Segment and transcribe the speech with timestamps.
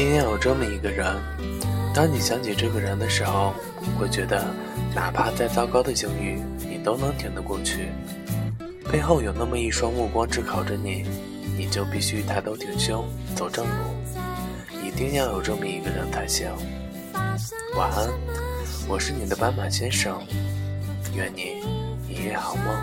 [0.00, 1.14] 一定要有这么一个人，
[1.94, 3.52] 当你想起这个人的时候，
[3.98, 4.46] 会觉得
[4.94, 7.90] 哪怕再糟糕的境遇，你都能挺得过去。
[8.90, 11.04] 背后有那么一双目光炙烤着你，
[11.54, 13.72] 你就必须抬头挺胸走正路。
[14.82, 16.50] 一定要有这么一个人才行。
[17.76, 18.08] 晚安，
[18.88, 20.18] 我是你的斑马先生，
[21.14, 21.62] 愿你
[22.08, 22.74] 一夜好梦。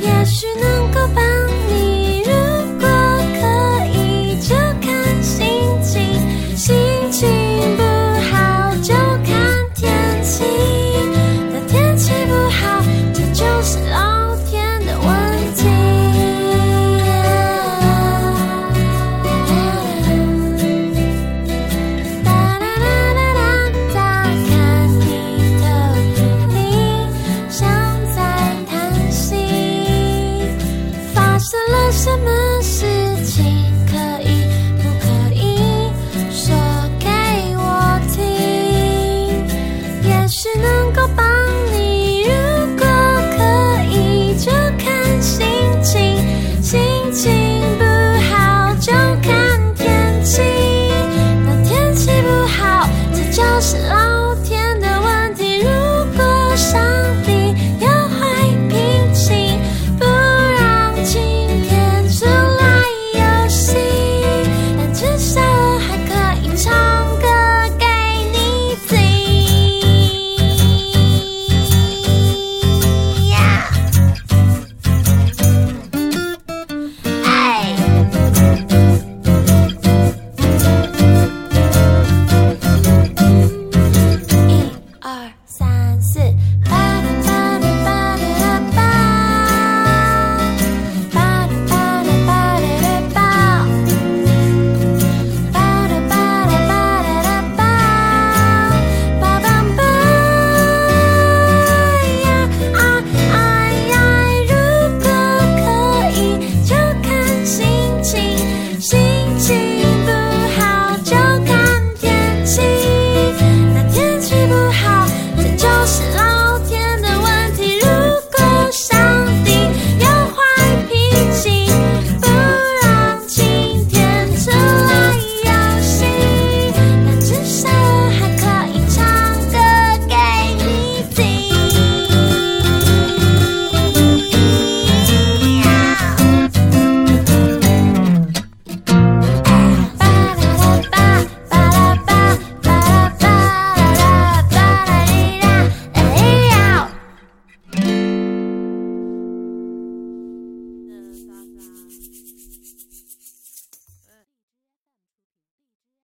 [0.00, 1.24] 也许能够帮
[31.98, 32.37] bersama